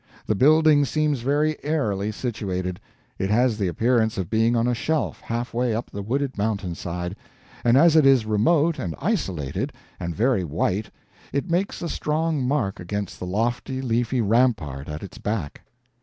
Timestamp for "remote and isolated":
8.25-9.71